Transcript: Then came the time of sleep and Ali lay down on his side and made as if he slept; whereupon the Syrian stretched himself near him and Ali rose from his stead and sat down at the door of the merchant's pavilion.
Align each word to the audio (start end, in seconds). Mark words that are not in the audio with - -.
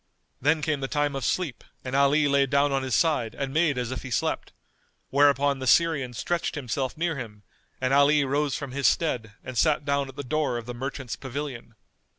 Then 0.41 0.63
came 0.63 0.79
the 0.79 0.87
time 0.87 1.15
of 1.15 1.23
sleep 1.23 1.63
and 1.85 1.95
Ali 1.95 2.27
lay 2.27 2.47
down 2.47 2.71
on 2.71 2.81
his 2.81 2.95
side 2.95 3.35
and 3.35 3.53
made 3.53 3.77
as 3.77 3.91
if 3.91 4.01
he 4.01 4.09
slept; 4.09 4.51
whereupon 5.11 5.59
the 5.59 5.67
Syrian 5.67 6.13
stretched 6.15 6.55
himself 6.55 6.97
near 6.97 7.17
him 7.17 7.43
and 7.79 7.93
Ali 7.93 8.25
rose 8.25 8.55
from 8.57 8.71
his 8.71 8.87
stead 8.87 9.33
and 9.43 9.55
sat 9.55 9.85
down 9.85 10.09
at 10.09 10.15
the 10.15 10.23
door 10.23 10.57
of 10.57 10.65
the 10.65 10.73
merchant's 10.73 11.15
pavilion. 11.15 11.75